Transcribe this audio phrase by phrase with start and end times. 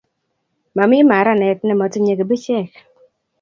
[0.75, 2.71] momi maranet nemotinyei kibichek